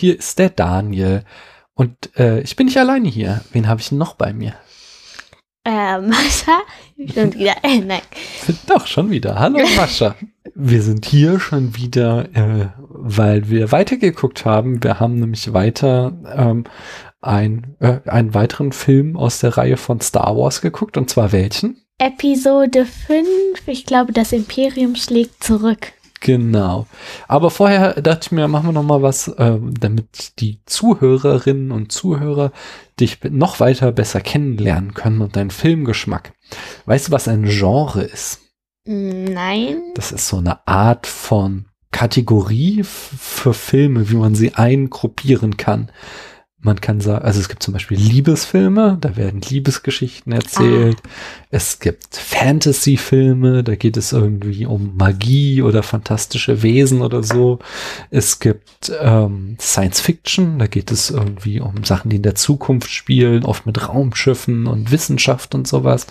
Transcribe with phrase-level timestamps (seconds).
[0.00, 1.24] hier ist der Daniel.
[1.74, 3.42] Und äh, ich bin nicht alleine hier.
[3.52, 4.54] Wen habe ich noch bei mir?
[5.64, 6.60] Äh, Mascha?
[7.14, 7.54] Schon wieder.
[7.62, 8.00] Äh, nein.
[8.66, 9.38] Doch, schon wieder.
[9.38, 10.16] Hallo Mascha.
[10.54, 14.82] wir sind hier schon wieder, äh, weil wir weitergeguckt haben.
[14.82, 16.64] Wir haben nämlich weiter ähm,
[17.20, 20.96] ein, äh, einen weiteren Film aus der Reihe von Star Wars geguckt.
[20.96, 21.82] Und zwar welchen?
[21.98, 23.26] Episode 5.
[23.66, 25.92] Ich glaube, das Imperium schlägt zurück.
[26.20, 26.86] Genau.
[27.28, 31.92] Aber vorher dachte ich mir, machen wir noch mal was, äh, damit die Zuhörerinnen und
[31.92, 32.52] Zuhörer
[33.00, 36.34] dich noch weiter besser kennenlernen können und deinen Filmgeschmack.
[36.84, 38.40] Weißt du, was ein Genre ist?
[38.84, 39.82] Nein.
[39.94, 45.90] Das ist so eine Art von Kategorie für Filme, wie man sie eingruppieren kann.
[46.62, 50.98] Man kann sagen, also es gibt zum Beispiel Liebesfilme, da werden Liebesgeschichten erzählt.
[51.02, 51.08] Ah.
[51.50, 57.60] Es gibt Fantasy-Filme, da geht es irgendwie um Magie oder fantastische Wesen oder so.
[58.10, 63.44] Es gibt ähm, Science-Fiction, da geht es irgendwie um Sachen, die in der Zukunft spielen,
[63.44, 66.06] oft mit Raumschiffen und Wissenschaft und sowas.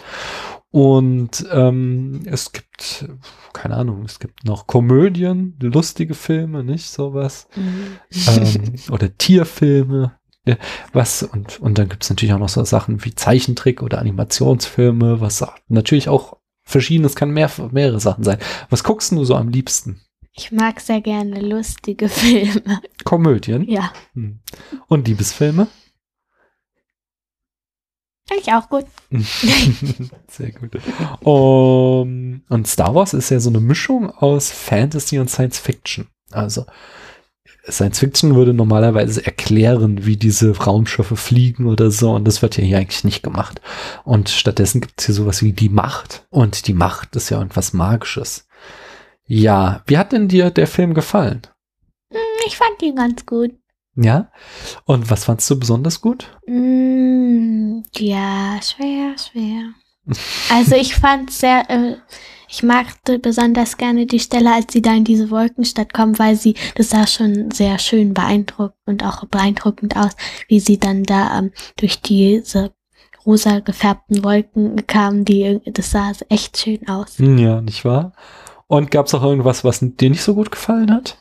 [0.72, 3.10] Und ähm, es gibt,
[3.54, 7.48] keine Ahnung, es gibt noch Komödien, lustige Filme, nicht sowas.
[7.56, 7.98] Mhm.
[8.28, 10.19] ähm, oder Tierfilme,
[10.94, 15.22] was, und, und dann gibt es natürlich auch noch so Sachen wie Zeichentrick oder Animationsfilme,
[15.22, 18.40] was natürlich auch verschiedenes kann mehr, mehrere Sachen sein.
[18.70, 20.02] Was guckst du so am liebsten?
[20.34, 22.82] Ich mag sehr gerne lustige Filme.
[23.04, 23.70] Komödien?
[23.70, 23.92] Ja.
[24.14, 24.40] Hm.
[24.88, 25.68] Und Liebesfilme?
[28.38, 28.86] Ich auch gut.
[30.28, 30.80] Sehr gut.
[31.22, 36.08] Um, und Star Wars ist ja so eine Mischung aus Fantasy und Science Fiction.
[36.32, 36.66] Also
[37.72, 42.64] Science Fiction würde normalerweise erklären, wie diese Raumschiffe fliegen oder so, und das wird ja
[42.64, 43.62] hier eigentlich nicht gemacht.
[44.04, 46.26] Und stattdessen gibt es hier sowas wie die Macht.
[46.30, 48.48] Und die Macht ist ja irgendwas Magisches.
[49.26, 51.42] Ja, wie hat denn dir der Film gefallen?
[52.12, 53.52] Hm, ich fand ihn ganz gut.
[53.96, 54.32] Ja?
[54.86, 56.28] Und was fandst du besonders gut?
[56.48, 59.74] Mm, ja, schwer, schwer.
[60.52, 61.96] Also ich fand sehr, äh,
[62.50, 66.56] ich magte besonders gerne die Stelle, als sie da in diese Wolkenstadt kommen, weil sie,
[66.76, 70.16] das sah schon sehr schön beeindruckend und auch beeindruckend aus,
[70.48, 72.74] wie sie dann da ähm, durch diese
[73.26, 77.20] rosa gefärbten Wolken kamen, die, das sah echt schön aus.
[77.20, 78.14] Hm, ja, nicht wahr?
[78.66, 81.18] Und gab es auch irgendwas, was dir nicht so gut gefallen hat?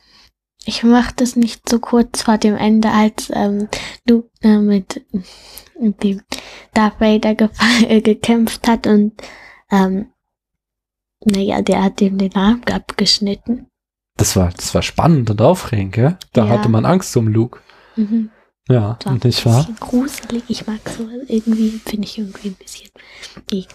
[0.65, 3.69] Ich machte es nicht so kurz vor dem Ende, als ähm,
[4.05, 5.05] du äh, mit,
[5.79, 6.21] mit dem
[6.73, 7.35] Darth Vader
[7.87, 9.13] äh, gekämpft hat und
[9.71, 10.07] ähm,
[11.25, 13.67] naja, der hat ihm den Arm abgeschnitten.
[14.17, 16.17] Das war, das war spannend und aufregend, gell?
[16.33, 16.51] Da ja.
[16.51, 17.59] hatte man Angst um Luke.
[17.95, 18.29] Mhm.
[18.67, 19.65] Ja, so, nicht wahr?
[19.67, 20.43] Ein gruselig.
[20.47, 22.89] Ich mag so irgendwie, finde ich irgendwie ein bisschen
[23.51, 23.67] eklig.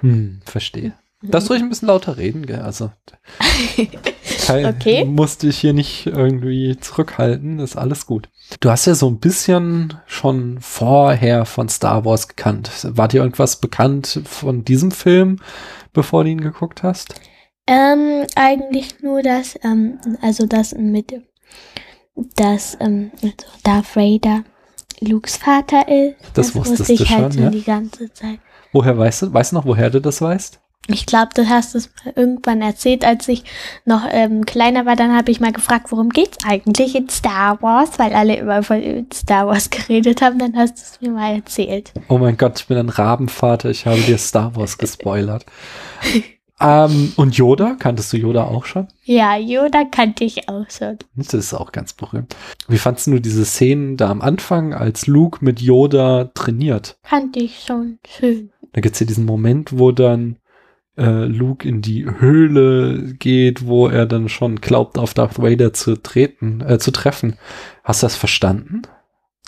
[0.00, 0.94] Hm, verstehe.
[1.20, 1.30] Mhm.
[1.30, 2.60] Darfst ruhig ein bisschen lauter reden, gell?
[2.60, 2.90] Also,
[4.48, 5.04] okay.
[5.04, 8.30] musste ich hier nicht irgendwie zurückhalten, ist alles gut.
[8.60, 12.70] Du hast ja so ein bisschen schon vorher von Star Wars gekannt.
[12.82, 15.40] War dir irgendwas bekannt von diesem Film?
[15.92, 17.14] Bevor du ihn geguckt hast?
[17.66, 21.12] Ähm, eigentlich nur das, ähm, also das mit,
[22.36, 24.44] dass ähm, also Darth Vader
[25.00, 26.16] Lukes Vater ist.
[26.34, 27.50] Das, das wusstest wusste ich du halt schon, ja?
[27.50, 28.38] die ganze Zeit.
[28.72, 29.32] Woher weißt du?
[29.32, 30.59] Weißt du noch, woher du das weißt?
[30.88, 33.44] Ich glaube, du hast es irgendwann erzählt, als ich
[33.84, 34.96] noch ähm, kleiner war.
[34.96, 39.06] Dann habe ich mal gefragt, worum geht's eigentlich in Star Wars, weil alle immer von
[39.12, 40.38] Star Wars geredet haben.
[40.38, 41.92] Dann hast du es mir mal erzählt.
[42.08, 43.70] Oh mein Gott, ich bin ein Rabenvater.
[43.70, 45.46] Ich habe dir Star Wars gespoilert.
[46.60, 48.88] ähm, und Yoda, kanntest du Yoda auch schon?
[49.04, 50.98] Ja, Yoda kannte ich auch schon.
[51.14, 52.34] Das ist auch ganz berühmt.
[52.68, 56.98] Wie fandest du diese Szenen da am Anfang, als Luke mit Yoda trainiert?
[57.04, 57.98] Kannte ich schon.
[58.08, 58.50] Schön.
[58.72, 60.36] Da gibt es ja diesen Moment, wo dann
[61.00, 65.96] äh, Luke in die Höhle geht, wo er dann schon glaubt, auf Darth Vader zu
[65.96, 67.36] treten, äh, zu treffen.
[67.82, 68.82] Hast du das verstanden?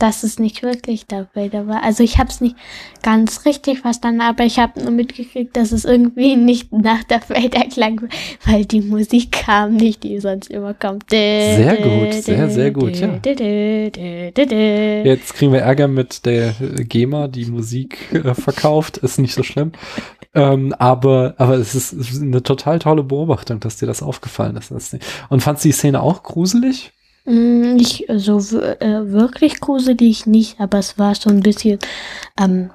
[0.02, 1.84] dass es nicht wirklich Darth Vader war.
[1.84, 2.56] Also ich habe es nicht
[3.02, 7.66] ganz richtig verstanden, aber ich habe nur mitgekriegt, dass es irgendwie nicht nach Darth Vader
[7.72, 8.08] klang,
[8.44, 11.04] weil die Musik kam nicht, die sonst immer kommt.
[11.10, 13.20] Sehr gut, sehr, sehr gut, ja.
[15.04, 19.70] Jetzt kriegen wir Ärger mit der GEMA, die Musik äh, verkauft, ist nicht so schlimm.
[20.34, 24.56] Ähm, aber, aber es ist, es ist eine total tolle Beobachtung, dass dir das aufgefallen
[24.56, 24.72] ist.
[25.28, 26.92] Und fandst du die Szene auch gruselig?
[27.24, 31.78] Mm, nicht so äh, wirklich gruselig nicht, aber es war schon ein bisschen
[32.40, 32.70] ähm,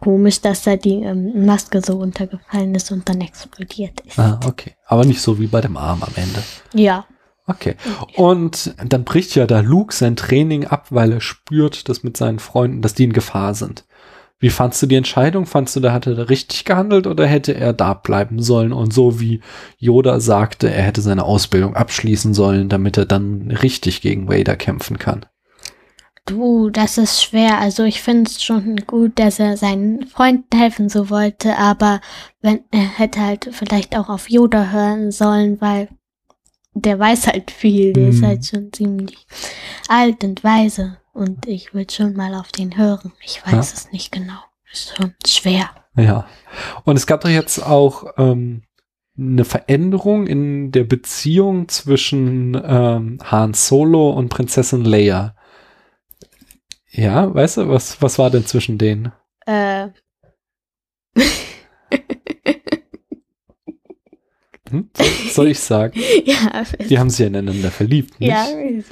[0.00, 4.18] komisch, dass da die ähm, Maske so runtergefallen ist und dann explodiert ist.
[4.18, 4.72] Ah, okay.
[4.86, 6.42] Aber nicht so wie bei dem Arm am Ende.
[6.74, 7.06] Ja.
[7.46, 7.76] Okay.
[8.16, 12.40] Und dann bricht ja da Luke sein Training ab, weil er spürt, dass mit seinen
[12.40, 13.84] Freunden, dass die in Gefahr sind.
[14.38, 15.46] Wie fandst du die Entscheidung?
[15.46, 19.18] Fandst du, da hatte er richtig gehandelt oder hätte er da bleiben sollen und so
[19.18, 19.40] wie
[19.78, 24.98] Yoda sagte, er hätte seine Ausbildung abschließen sollen, damit er dann richtig gegen Vader kämpfen
[24.98, 25.24] kann?
[26.26, 27.58] Du, das ist schwer.
[27.60, 32.00] Also ich finde es schon gut, dass er seinen Freunden helfen so wollte, aber
[32.42, 35.88] wenn er hätte halt vielleicht auch auf Yoda hören sollen, weil
[36.74, 38.26] der weiß halt viel, der ist Mhm.
[38.26, 39.26] halt schon ziemlich
[39.88, 43.12] alt und weise und ich würde schon mal auf den hören.
[43.22, 43.60] Ich weiß Ja.
[43.60, 44.38] es nicht genau.
[44.72, 45.70] Ist schon schwer.
[45.96, 46.26] Ja.
[46.84, 48.62] Und es gab doch jetzt auch ähm,
[49.18, 55.34] eine Veränderung in der Beziehung zwischen ähm, Han Solo und Prinzessin Leia.
[56.90, 59.12] Ja, weißt du, was, was war denn zwischen denen?
[59.46, 59.88] Äh,
[64.70, 64.90] Hm?
[65.30, 65.98] Soll, ich sagen?
[66.24, 68.28] ja, Die haben sich ineinander verliebt, nicht?
[68.30, 68.46] ja,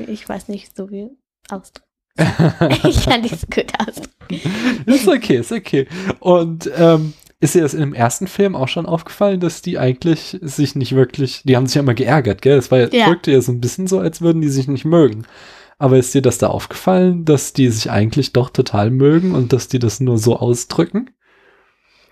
[0.07, 1.09] ich weiß nicht so wie
[1.51, 1.89] ausdrücken.
[2.85, 4.85] ich kann nicht so gut ausdrücken.
[4.87, 5.87] ist okay, ist okay.
[6.21, 10.77] Und ähm, ist dir das im ersten Film auch schon aufgefallen, dass die eigentlich sich
[10.77, 12.57] nicht wirklich, die haben sich ja immer geärgert, gell?
[12.57, 13.07] Es war ja, Ja.
[13.09, 15.25] wirkte ja so ein bisschen so, als würden die sich nicht mögen.
[15.79, 19.69] Aber ist dir das da aufgefallen, dass die sich eigentlich doch total mögen und dass
[19.69, 21.11] die das nur so ausdrücken?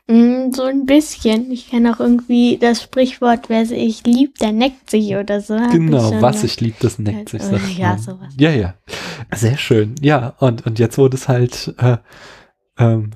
[0.09, 1.51] Mm, so ein bisschen.
[1.53, 5.57] Ich kenne auch irgendwie das Sprichwort, wer sich liebt, der neckt sich oder so.
[5.57, 7.43] ich Genau, schon was ich lieb, das neckt sich.
[7.43, 8.35] Äh, ja, sowas.
[8.39, 8.75] Ja, ja.
[9.33, 9.95] Sehr schön.
[10.01, 11.99] Ja, und, und jetzt wurde es halt äh,
[12.79, 13.11] ähm,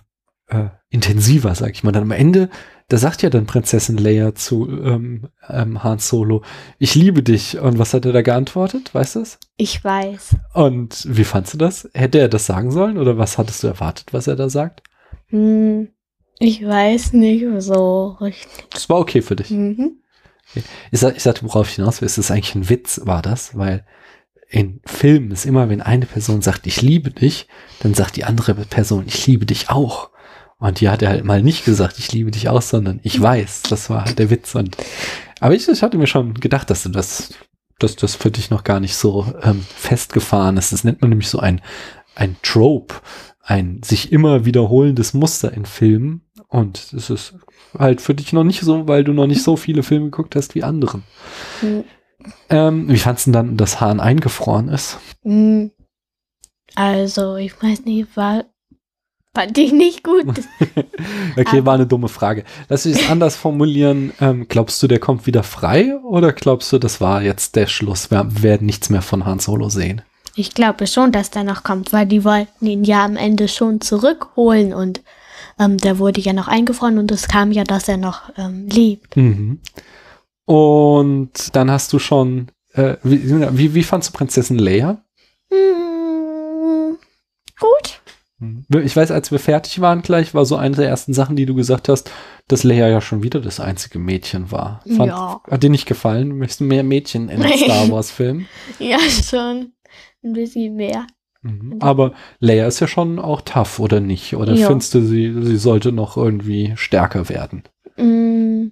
[0.48, 1.92] äh, intensiver, sag ich mal.
[1.92, 2.50] Dann am Ende,
[2.88, 6.42] da sagt ja dann Prinzessin Leia zu ähm, ähm, Han Solo,
[6.78, 7.58] ich liebe dich.
[7.58, 8.94] Und was hat er da geantwortet?
[8.94, 9.38] Weißt du es?
[9.56, 10.36] Ich weiß.
[10.54, 11.88] Und wie fandst du das?
[11.94, 14.82] Hätte er das sagen sollen oder was hattest du erwartet, was er da sagt?
[15.28, 15.88] Hm,
[16.38, 18.66] ich weiß nicht so richtig.
[18.70, 19.50] Das war okay für dich.
[19.50, 19.98] Mhm.
[20.90, 23.56] Ich, sag, ich sagte, worauf ich hinaus will, ist das eigentlich ein Witz, war das?
[23.56, 23.84] Weil
[24.48, 27.48] in Filmen ist immer, wenn eine Person sagt, ich liebe dich,
[27.80, 30.10] dann sagt die andere Person, ich liebe dich auch.
[30.58, 33.62] Und hier hat er halt mal nicht gesagt, ich liebe dich auch, sondern ich weiß,
[33.64, 34.54] das war halt der Witz.
[34.54, 34.76] Und,
[35.40, 37.34] aber ich, ich hatte mir schon gedacht, dass du das,
[37.78, 40.72] dass das für dich noch gar nicht so ähm, festgefahren ist.
[40.72, 41.60] Das nennt man nämlich so ein,
[42.14, 42.94] ein Trope,
[43.42, 46.22] ein sich immer wiederholendes Muster in Filmen.
[46.48, 47.34] Und es ist
[47.78, 50.54] halt für dich noch nicht so, weil du noch nicht so viele Filme geguckt hast
[50.54, 51.02] wie anderen.
[51.60, 51.84] Hm,
[52.48, 54.98] Ähm, wie fandst du denn dann, dass Hahn eingefroren ist?
[55.22, 55.70] hm.
[56.74, 58.44] Also, ich weiß nicht, war,
[59.34, 60.26] fand ich nicht gut.
[61.38, 62.44] Okay, Aber- war eine dumme Frage.
[62.68, 64.12] Lass mich es anders formulieren.
[64.20, 68.10] Ähm, glaubst du, der kommt wieder frei oder glaubst du, das war jetzt der Schluss?
[68.10, 70.02] Wir werden nichts mehr von Han Solo sehen.
[70.34, 73.80] Ich glaube schon, dass der noch kommt, weil die wollten ihn ja am Ende schon
[73.80, 75.02] zurückholen und
[75.58, 79.16] ähm, der wurde ja noch eingefroren und es kam ja, dass er noch ähm, lebt.
[79.16, 79.60] Mhm.
[80.44, 85.02] Und dann hast du schon, äh, wie, wie, wie fandst du Prinzessin Leia?
[85.50, 86.98] Hm,
[87.58, 88.00] gut.
[88.84, 91.54] Ich weiß, als wir fertig waren gleich, war so eine der ersten Sachen, die du
[91.54, 92.10] gesagt hast,
[92.48, 94.82] dass Leia ja schon wieder das einzige Mädchen war.
[94.84, 95.40] Fand, Ja.
[95.50, 96.36] Hat dir nicht gefallen?
[96.36, 98.46] Möchtest du mehr Mädchen in den Star Wars Filmen?
[98.78, 99.72] Ja, schon
[100.22, 101.06] ein bisschen mehr.
[101.46, 101.76] Mhm.
[101.80, 104.34] Aber Leia ist ja schon auch tough, oder nicht?
[104.36, 104.66] Oder Ja.
[104.68, 107.62] findest du, sie, sie sollte noch irgendwie stärker werden?
[107.96, 108.68] Mm,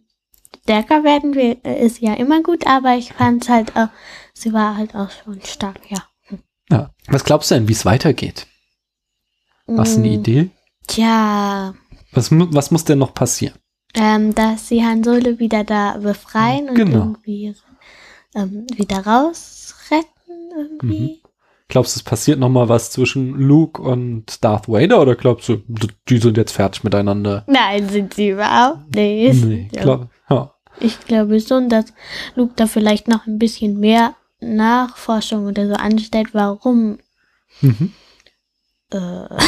[0.62, 3.88] Stärker werden wir, äh, ist ja immer gut, aber ich fand halt auch,
[4.32, 6.02] sie war halt auch schon stark, ja.
[6.70, 6.90] Ja.
[7.08, 8.46] Was glaubst du denn, wie es weitergeht?
[9.76, 10.50] Hast du eine Mm, Idee?
[10.86, 11.74] Tja,
[12.12, 13.54] Was, was muss denn noch passieren?
[13.94, 16.98] ähm, dass sie Han Solo wieder da befreien und Genau.
[17.00, 17.54] irgendwie
[18.34, 21.22] ähm, wieder rausretten irgendwie.
[21.68, 25.62] Glaubst du, es passiert noch mal was zwischen Luke und Darth Vader oder glaubst du,
[26.08, 27.44] die sind jetzt fertig miteinander?
[27.46, 29.44] Nein, sind sie überhaupt nicht.
[29.44, 29.82] Nee, Ja.
[29.82, 30.54] glaub, ja.
[30.80, 31.86] Ich glaube schon, dass
[32.34, 36.98] Luke da vielleicht noch ein bisschen mehr Nachforschung oder so anstellt, warum
[37.60, 37.92] Mhm.
[38.92, 38.98] äh,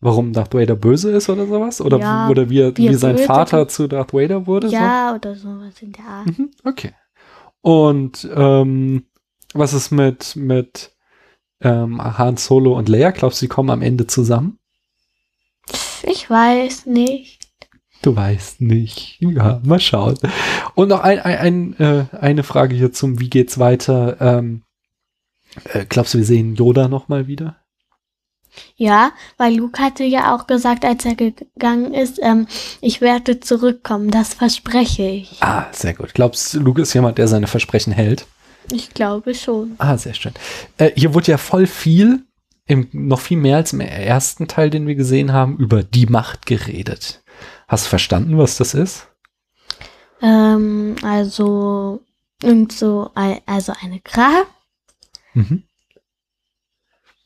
[0.00, 1.80] Warum Darth Vader böse ist oder sowas?
[1.80, 3.74] Oder, Ja, oder wie, wie wie sein Vater ist.
[3.74, 4.68] zu Darth Vader wurde?
[4.68, 6.28] ja oder sowas in der Art.
[6.36, 6.42] So?
[6.42, 6.92] Mhm, okay.
[7.62, 9.06] Und ähm,
[9.54, 10.92] was ist mit, mit
[11.60, 13.10] ähm, Han Solo und Leia?
[13.10, 14.58] Glaubst du, sie kommen am Ende zusammen?
[16.02, 17.38] Ich weiß nicht.
[18.02, 19.16] Du weißt nicht.
[19.20, 20.16] Ja, mal schauen.
[20.74, 24.16] Und noch ein, ein, ein, äh, eine Frage hier zum Wie geht's weiter?
[24.20, 24.62] Ähm,
[25.72, 27.56] äh, glaubst du, wir sehen Yoda noch mal wieder?
[28.76, 32.46] Ja, weil Luke hatte ja auch gesagt, als er gegangen ist, ähm,
[32.80, 35.42] ich werde zurückkommen, das verspreche ich.
[35.42, 36.14] Ah, sehr gut.
[36.14, 38.26] Glaubst du, Luke ist jemand, der seine Versprechen hält?
[38.72, 39.74] Ich glaube schon.
[39.78, 40.32] Ah, sehr schön.
[40.76, 42.24] Äh, hier wurde ja voll viel,
[42.66, 46.46] im, noch viel mehr als im ersten Teil, den wir gesehen haben, über die Macht
[46.46, 47.22] geredet.
[47.66, 49.08] Hast du verstanden, was das ist?
[50.20, 52.00] Ähm, also,
[52.42, 53.10] irgend so,
[53.46, 54.50] also eine Kraft.
[55.34, 55.62] Mhm.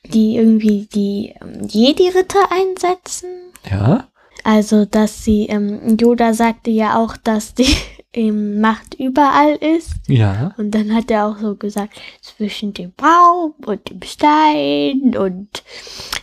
[0.04, 3.52] die irgendwie die ähm, Jedi-Ritter einsetzen.
[3.70, 4.08] Ja.
[4.44, 7.74] Also, dass sie, ähm, Yoda sagte ja auch, dass die
[8.14, 9.90] ähm, Macht überall ist.
[10.06, 10.54] Ja.
[10.58, 15.62] Und dann hat er auch so gesagt, zwischen dem Baum und dem Stein und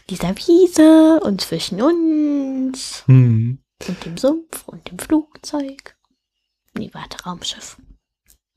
[0.09, 3.59] dieser Wiese und zwischen uns Hm.
[3.87, 5.95] und dem Sumpf und dem Flugzeug.
[6.77, 7.77] Nee, warte, Raumschiff.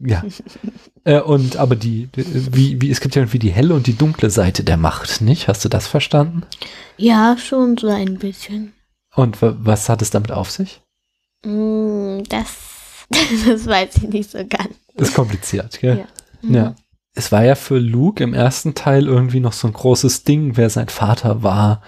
[0.04, 0.22] Ja.
[1.04, 4.30] äh, und aber die, wie, wie, es gibt ja irgendwie die helle und die dunkle
[4.30, 5.48] Seite der Macht, nicht?
[5.48, 6.42] Hast du das verstanden?
[6.96, 8.72] Ja, schon so ein bisschen.
[9.14, 10.80] Und wa- was hat es damit auf sich?
[11.44, 12.48] Mm, Das,
[13.46, 14.74] das weiß ich nicht so ganz.
[14.94, 15.98] Ist kompliziert, gell?
[15.98, 16.06] Ja.
[16.42, 16.54] Mhm.
[16.54, 16.74] Ja.
[17.14, 20.70] Es war ja für Luke im ersten Teil irgendwie noch so ein großes Ding, wer
[20.70, 21.82] sein Vater war,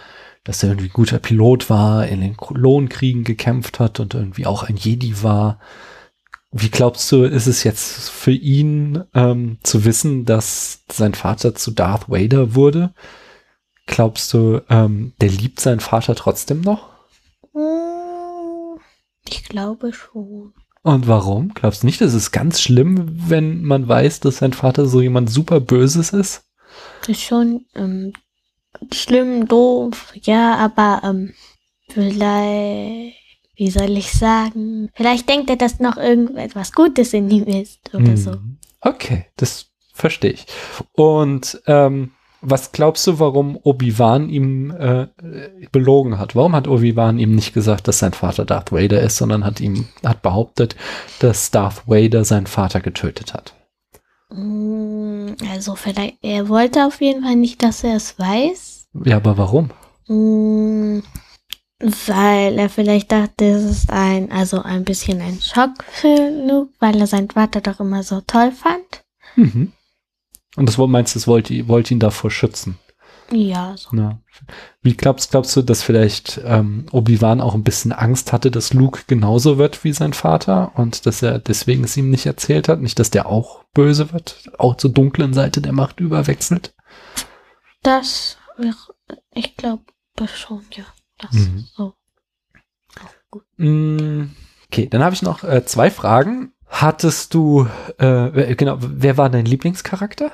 [0.45, 4.65] dass er irgendwie ein guter Pilot war, in den Klonkriegen gekämpft hat und irgendwie auch
[4.65, 5.59] ein Jedi war.
[6.53, 11.71] Wie glaubst du, ist es jetzt für ihn ähm, zu wissen, dass sein Vater zu
[11.71, 12.95] Darth Vader wurde?
[13.87, 16.91] Glaubst du, ähm, der liebt seinen Vater trotzdem noch?
[17.55, 18.79] Mm,
[19.29, 20.53] Ich glaube schon.
[20.85, 21.55] Und warum?
[21.55, 25.31] Glaubst du nicht, es ist ganz schlimm, wenn man weiß, dass sein Vater so jemand
[25.31, 26.45] super Böses ist?
[27.01, 28.13] Das ist schon ähm,
[28.93, 31.33] schlimm, doof, ja, aber ähm,
[31.89, 33.17] vielleicht,
[33.57, 38.19] wie soll ich sagen, vielleicht denkt er, dass noch irgendetwas Gutes in ihm ist oder
[38.19, 38.33] so.
[38.33, 38.59] Hm.
[38.83, 40.45] Okay, das verstehe ich.
[40.93, 42.11] Und ähm,
[42.47, 45.07] was glaubst du, warum Obi-Wan ihm äh,
[45.73, 46.37] belogen hat?
[46.37, 49.87] Warum hat Obi-Wan ihm nicht gesagt, dass sein Vater Darth Vader ist, sondern hat ihm
[50.05, 50.77] hat behauptet,
[51.21, 53.55] dass Darth Vader seinen Vater getötet hat?
[54.31, 58.89] Mm, Also vielleicht, er wollte auf jeden Fall nicht, dass er es weiß.
[59.05, 59.71] Ja, aber warum?
[60.09, 61.01] Mm,
[62.07, 67.01] Weil er vielleicht dachte, es ist ein, also ein bisschen ein Schock für Luke, weil
[67.01, 69.05] er seinen Vater doch immer so toll fand.
[69.37, 69.73] Mhm.
[70.57, 72.79] Und das meinst du, es wollte, wollte ihn davor schützen?
[73.31, 73.97] Ja, so.
[73.97, 74.19] Ja.
[74.83, 79.03] Wie glaubst, glaubst du, dass vielleicht ähm, Obi-Wan auch ein bisschen Angst hatte, dass Luke
[79.07, 82.81] genauso wird wie sein Vater und dass er deswegen es ihm nicht erzählt hat?
[82.81, 86.75] Nicht, dass der auch böse wird, auch zur dunklen Seite der Macht überwechselt?
[87.83, 88.77] Das wäre,
[89.33, 89.85] ich glaube
[90.33, 90.85] schon, ja.
[91.19, 91.67] Das Mhm.
[91.75, 91.95] so.
[93.01, 93.45] Auch gut.
[93.57, 94.27] Mm,
[94.75, 96.53] Okay, dann habe ich noch äh, zwei Fragen.
[96.69, 97.69] Hattest du,
[97.99, 100.33] äh, genau, wer war dein Lieblingscharakter?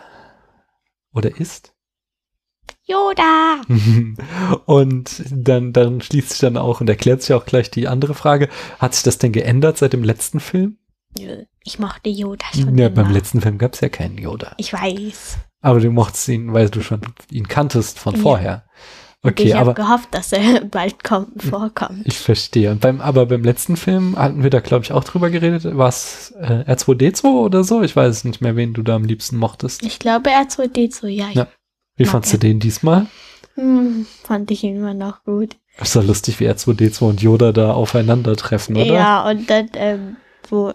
[1.13, 1.75] Oder ist?
[2.85, 3.61] Yoda!
[4.67, 8.49] Und dann, dann schließt sich dann auch und erklärt sich auch gleich die andere Frage.
[8.79, 10.79] Hat sich das denn geändert seit dem letzten Film?
[11.19, 12.77] Nö, Ich mochte Yoda schon.
[12.79, 12.95] Ja, immer.
[13.03, 14.55] beim letzten Film gab es ja keinen Yoda.
[14.57, 15.39] Ich weiß.
[15.61, 18.21] Aber du mochtest ihn, weil du schon ihn kanntest von Ja.
[18.23, 18.65] vorher.
[19.23, 22.07] Okay, ich habe gehofft, dass er bald kommt, vorkommt.
[22.07, 22.71] ich verstehe.
[22.71, 25.77] Und beim, aber beim letzten Film hatten wir da, glaube ich, auch drüber geredet.
[25.77, 27.83] War es äh, R2D2 oder so?
[27.83, 29.83] Ich weiß nicht mehr, wen du da am liebsten mochtest.
[29.83, 31.29] Ich glaube, R2D2, ja.
[31.33, 31.49] Ja.
[31.97, 33.09] Wie fandst du den diesmal?
[33.57, 35.57] Hm, fand ich ihn immer noch gut.
[35.79, 38.87] Ist doch lustig, wie R2D2 und Yoda da aufeinandertreffen, oder?
[38.87, 40.17] Ja, und dann, ähm,
[40.49, 40.73] wo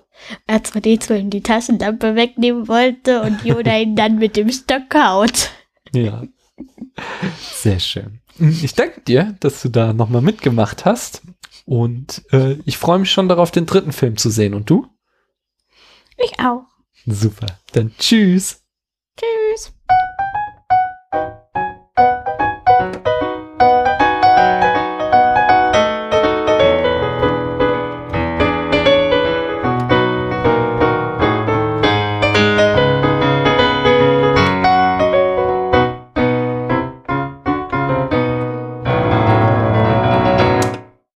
[0.47, 5.49] R2D2 ihm die Taschenlampe wegnehmen wollte und Yoda ihn dann mit dem Stock haut.
[5.93, 6.23] Ja.
[7.39, 8.21] Sehr schön.
[8.39, 11.21] Ich danke dir, dass du da nochmal mitgemacht hast.
[11.65, 14.53] Und äh, ich freue mich schon darauf, den dritten Film zu sehen.
[14.53, 14.87] Und du?
[16.17, 16.63] Ich auch.
[17.05, 17.47] Super.
[17.73, 18.64] Dann tschüss.